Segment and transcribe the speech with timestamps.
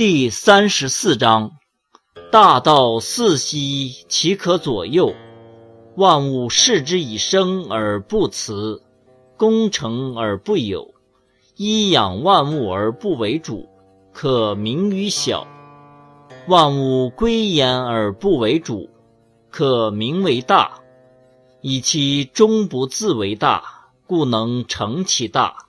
[0.00, 1.52] 第三十四章：
[2.32, 5.14] 大道四兮，其可左右；
[5.94, 8.82] 万物视之以生而不辞，
[9.36, 10.94] 功成而不有。
[11.54, 13.68] 一养万物而不为主，
[14.10, 15.46] 可名于小；
[16.48, 18.88] 万物归焉而不为主，
[19.50, 20.80] 可名为大。
[21.60, 23.62] 以其终不自为大，
[24.06, 25.66] 故能成其大。